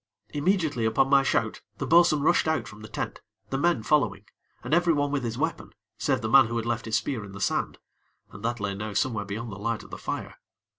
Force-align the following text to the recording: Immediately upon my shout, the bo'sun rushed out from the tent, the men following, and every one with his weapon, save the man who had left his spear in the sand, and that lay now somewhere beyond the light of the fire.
Immediately 0.33 0.85
upon 0.85 1.11
my 1.11 1.21
shout, 1.21 1.61
the 1.77 1.85
bo'sun 1.85 2.23
rushed 2.23 2.47
out 2.47 2.67
from 2.67 2.81
the 2.81 2.87
tent, 2.87 3.21
the 3.51 3.57
men 3.59 3.83
following, 3.83 4.25
and 4.63 4.73
every 4.73 4.93
one 4.93 5.11
with 5.11 5.23
his 5.23 5.37
weapon, 5.37 5.73
save 5.99 6.21
the 6.21 6.27
man 6.27 6.47
who 6.47 6.57
had 6.57 6.65
left 6.65 6.85
his 6.85 6.95
spear 6.95 7.23
in 7.23 7.33
the 7.33 7.39
sand, 7.39 7.77
and 8.31 8.43
that 8.43 8.59
lay 8.59 8.73
now 8.73 8.93
somewhere 8.93 9.25
beyond 9.25 9.51
the 9.51 9.59
light 9.59 9.83
of 9.83 9.91
the 9.91 9.99
fire. 9.99 10.39